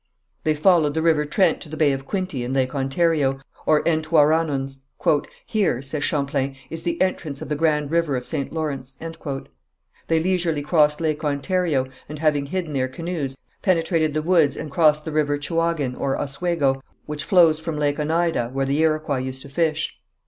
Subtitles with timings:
[0.45, 4.79] They followed the river Trent to the Bay of Quinté in Lake Ontario or Entouaronons.
[5.45, 8.51] "Here," says Champlain, "is the entrance of the grand river of St.
[8.51, 8.97] Lawrence."
[10.07, 15.05] They leisurely crossed Lake Ontario, and, having hidden their canoes, penetrated the woods and crossed
[15.05, 19.49] the river Chouagen or Oswego, which flows from Lake Oneida where the Iroquois used to
[19.49, 19.99] fish.